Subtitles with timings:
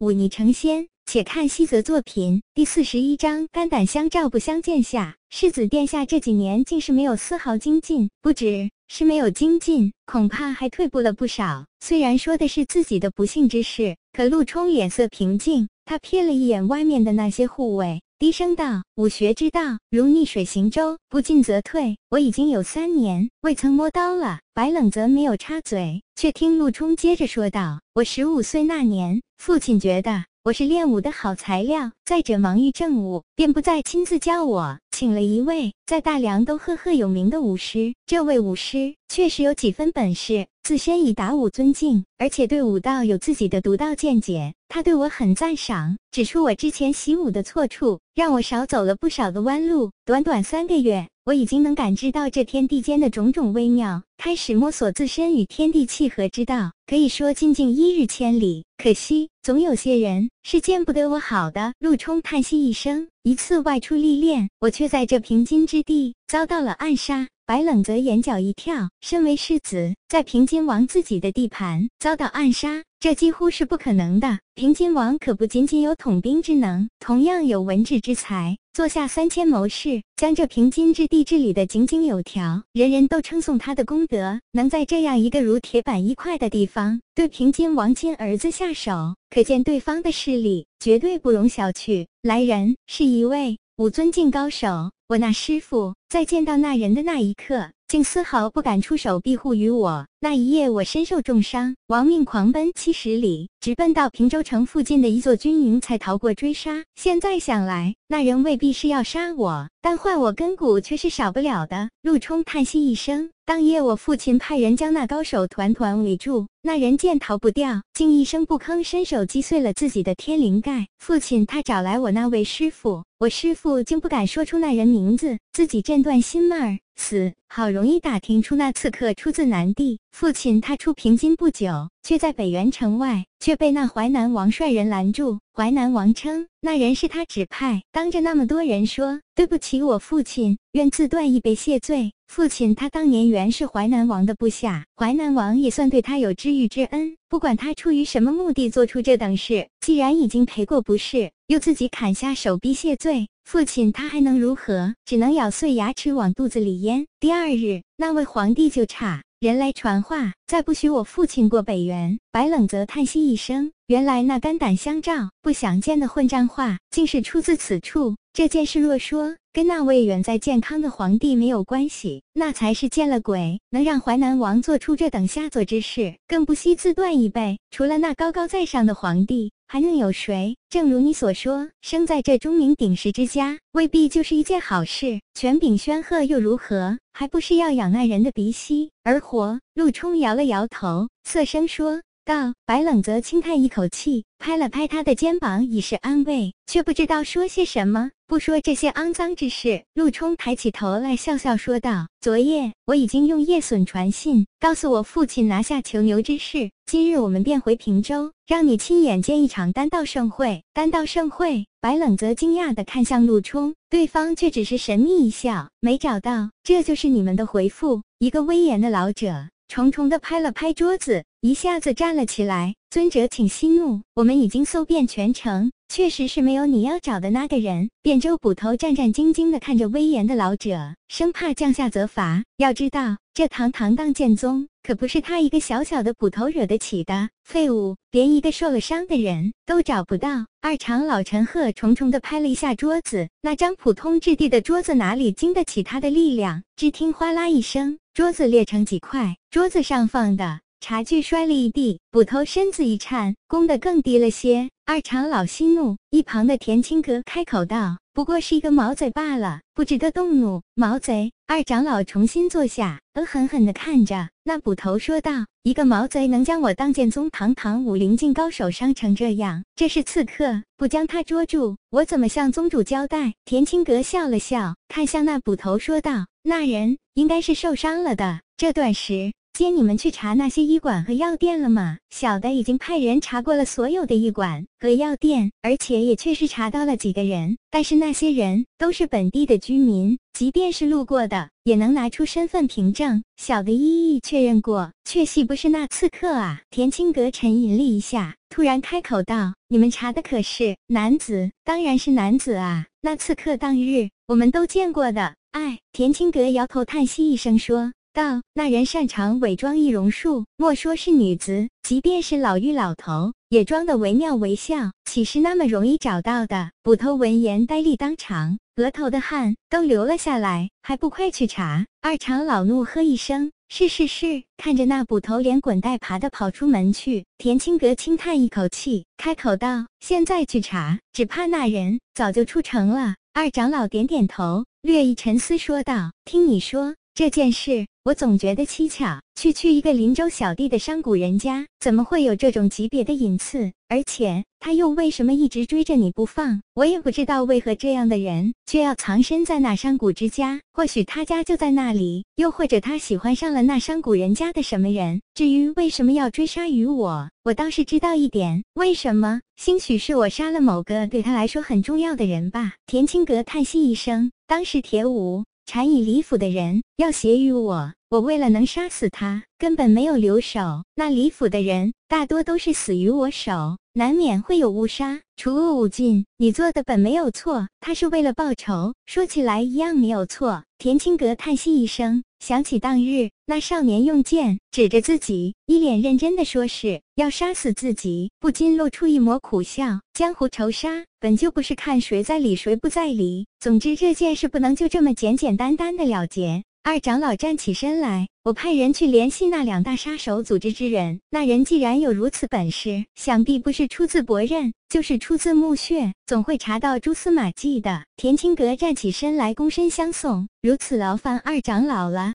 [0.00, 0.88] 忤逆成仙。
[1.04, 5.16] 且看西泽作品第四十一章：肝胆相照，不相见下。
[5.28, 11.66] 世子殿下这几年竟是没有丝毫精进，不止是没有精进，恐怕还退步了不少。
[11.80, 18.00] 虽然说的是自己的不幸之事，可陆冲脸色平静，他瞥了一眼外面的那些护卫。
[18.16, 21.98] 低声道：“武学之道如逆水行舟，不进则退。
[22.10, 37.94] 我已经有三年未曾摸刀了。”白冷则没有插嘴，却听陆冲接着说道：“我十五岁那年，父亲觉得我是练武的好材料，再者忙于政务，便不再亲自教我，请了一位在大梁都赫赫有名的武师。
[38.04, 44.52] 这位武师确实有几分本事，自身以打武尊敬，而且对武道有自己的独到见解。
[44.68, 49.90] 他对我很赞赏，指出我之前习武的错处。”让我少走了不少的弯路。
[50.04, 56.72] 短短三个月，我已经能感知到这天地间的种种微妙，开始摸索自身与天地契合之道。
[56.86, 58.66] 可以说，进境一日千里。
[58.76, 61.72] 可惜，总有些人是见不得我好的。
[61.78, 67.28] 陆冲叹息一声，一次外出历练，我却在这平津之地遭到了暗杀。
[67.46, 72.84] 白冷则眼角一跳，身为世子，在平津王自己的地盘遭到暗杀。
[73.00, 74.38] 这几乎是不可能的。
[74.54, 84.40] 平津王可不仅仅有统兵之能，同样有文治之才，坐下三千谋士，将这平津之地治理的井井有条，人人都称颂他的功德。
[84.52, 92.06] 能在这样一个如铁板一块的地方对平津王亲儿子下手，可见对方的势力绝对不容小觑。
[92.22, 97.72] 来人是一位武尊境高手，我那师傅在见到那人的那一刻。
[97.90, 100.06] 竟丝毫不敢出手庇护于我。
[100.20, 106.84] 那一夜，我身受重伤，亡命狂奔七十里，直奔到平州城附近的一座军营，才逃过追杀。
[106.94, 111.88] 现在想来，那人未必是要杀我，但换我根骨却是少不了的。
[112.02, 120.86] 陆冲叹息一声，当夜我父亲派人将那高手团团围住，那人见逃不掉，竟一声不吭，伸手击碎了自己的天灵盖。
[121.00, 126.78] 父亲他找来我那位师傅，我师傅竟不敢说出那人名字，自己震断心脉。
[127.00, 135.38] 死好容易打听出那刺客出自南地，父亲他出平津不久，却在北原城外，却被那淮南王率人拦住。
[135.54, 142.12] 淮南王称那人是他指派，当着那么多人说对不起我父亲，愿自断一杯谢罪。
[142.28, 147.16] 父亲他当年原是淮南王的部下，淮南王也算对他有知遇之恩。
[147.28, 153.26] 不管他出于什么目的做出这等事，既然已经赔过不是，又自己砍下手臂谢罪。
[153.42, 154.94] 父亲他还能如何？
[155.04, 157.08] 只能咬碎牙齿往肚子里咽。
[157.18, 162.16] 第二日，那位皇帝就差人来传话，再不许我父亲过北原。
[162.30, 168.14] 白冷则叹息一声，原来那肝胆相照、不想见的混账话，竟是出自此处。
[168.32, 173.60] 这件事若说跟那位远在健康的皇帝没有关系，那才是见了鬼。
[173.70, 177.58] 能让淮南王做出这等下作之事，更不惜自断一辈。
[177.72, 179.50] 除了那高高在上的皇帝。
[179.72, 180.56] 还能有谁？
[180.68, 185.20] 正如你所说，生在这钟鸣鼎食之家，未必就是一件好事。
[185.32, 186.98] 权柄煊赫又如何？
[187.12, 189.60] 还不是要仰那人的鼻息而活？
[189.74, 192.54] 陆冲摇了摇头，侧身说道。
[192.64, 198.12] 白冷则轻叹一口气，拍了拍他的肩膀，以示安慰，却不知道说些什么。
[198.28, 206.70] 不说这些肮脏之事，陆冲抬起头来，笑笑说道：“昨夜我已经用叶隼传信，告诉我父亲拿下囚牛之事。
[206.86, 210.62] 今日我们便回平州，让你亲眼见一场丹道盛会。
[210.72, 218.02] 丹道盛会。”白冷则惊讶地看向陆冲，对方却只是神秘一笑，没找到，这就是你们的回复。
[218.20, 222.74] 一个威严的老者重重地拍了拍桌子，一下子站了起来。
[222.90, 224.00] 尊者，请息怒。
[224.14, 227.88] 我们已经搜遍全城，确实是没有你要找的那个人。
[228.02, 232.42] 汴州捕头战战兢兢地看着威严的老者，生怕降下责罚。
[232.56, 237.28] 要知道，这堂堂当剑宗，可不是他一个小小的捕头惹得起的。
[237.44, 240.46] 废物，连一个受了伤的人都找不到。
[240.60, 246.60] 二长老陈赫重重地拍了一下桌子，那张普通质地的桌子哪里经得起他的力量？
[246.74, 250.60] 只听哗啦一声，桌子裂成几块，桌子上放的。
[250.78, 254.68] 茶具摔了一地，捕头身子一颤，弓得更低了些。
[254.84, 261.32] 二长老息怒，一旁的田青阁开口道：“不过是一个毛贼罢了，不值得动怒。”毛贼！
[261.46, 281.98] 二长老重新坐下，恶狠狠地看着那捕头说道：“一个毛贼能将我当剑宗堂堂武林境高手伤成这样，这是刺客，不将他捉住，我怎么向宗主交代？”田青阁笑了笑，看向那捕头说道：“那人应该是受伤了的。”这段时接你们去查那些医馆和药店了吗？
[282.10, 293.22] 小的已经派人查过了所有的医馆和药店，而且也确实查到了几个人，但是那些人都是本地的居民，即便是路过的，也能拿出身份凭证。
[293.36, 296.62] 小的一一确认过，确系不是那刺客啊。
[296.70, 301.50] 田青阁沉吟了一下，突然开口道：“你们查的可是男子？
[301.64, 302.86] 当然是男子啊！
[303.02, 307.92] 那刺客当日我们都见过的。”哎，田青阁摇头叹息一声说。
[308.12, 316.72] 道那人擅长伪装易容术，莫说是女子，即便是老妪老头，也装得惟妙惟肖，岂是那么容易找到的？
[316.82, 321.86] 捕头闻言呆立当场，额头的汗都流了下来，还不快去查？
[322.00, 339.20] 二长老怒喝一声：“是是是！”看着那捕头连滚带爬的跑出门去，田青阁轻叹一口气，开口道：“现在去查，只怕那人早就出城了。”二长老点点头，略一沉思，说道：“听你说。”这件事，我总觉得蹊跷。
[339.34, 343.72] 区区一个林州小弟的商贾人家，怎么会有这种级别的隐刺？
[343.88, 346.62] 而且他又为什么一直追着你不放？
[346.74, 350.60] 我也不知道为何这样的人却要藏身在那商贾之家。
[350.72, 355.20] 或许他家就在那里，又或者他喜欢上了那商贾人家的什么人。
[355.34, 358.62] 至于为什么要追杀于我，我倒是知道一点。
[358.74, 359.40] 为什么？
[359.56, 362.74] 兴许是我杀了某个对他来说很重要的人吧。
[362.86, 365.44] 田青阁叹息一声，当时铁武。
[365.72, 370.82] 禅以李府的人要挟于我，我为了能杀死他，根本没有留手。
[370.96, 376.26] 那李府的人大多都是死于我手，难免会有误杀，除恶务尽。
[376.38, 380.64] 你做的本没有错，他是为了报仇，说起来一样没有错。
[380.76, 382.24] 田青阁叹息一声。
[382.40, 390.00] 想起当日那少年用剑指着自己，一脸认真的说是要杀死自己，不禁露出一抹苦笑。
[390.14, 396.64] 江湖仇杀本就不是看谁在理谁不在理，总之这件事不能就这么简简单单的了结。
[396.82, 401.20] 二长老站起身来，我派人去联系那两大杀手组织之人。
[401.28, 408.04] 那人既然有如此本事，想必不是出自伯刃，就是出自墓穴，总会查到蛛丝马迹的。
[408.16, 412.28] 田青阁站起身来，躬身相送，如此劳烦二长老了。